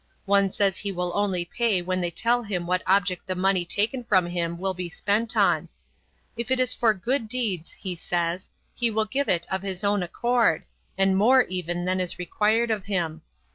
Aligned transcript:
One 0.25 0.49
says 0.51 0.79
he 0.79 0.91
will 0.91 1.11
only 1.13 1.45
pay 1.45 1.79
when 1.83 2.01
they 2.01 2.09
tell 2.09 2.41
him 2.41 2.65
what 2.65 2.81
object 2.87 3.27
the 3.27 3.35
money 3.35 3.63
taken 3.65 4.03
from 4.03 4.25
him 4.25 4.57
will 4.57 4.73
be 4.73 4.89
spent 4.89 5.37
on. 5.37 5.69
"If 6.35 6.49
it 6.49 6.59
is 6.59 6.73
for 6.73 6.95
good 6.95 7.29
deeds," 7.29 7.73
he 7.73 7.95
says, 7.95 8.49
"he 8.73 8.89
will 8.89 9.05
give 9.05 9.29
it 9.29 9.45
of 9.51 9.61
his 9.61 9.83
own 9.83 10.01
accord, 10.01 10.63
and 10.97 11.15
more 11.15 11.43
even 11.43 11.85
than 11.85 11.99
is 11.99 12.17
required 12.17 12.71
of 12.71 12.85
him. 12.85 13.21